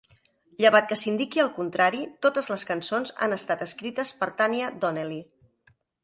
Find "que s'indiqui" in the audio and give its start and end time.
0.91-1.41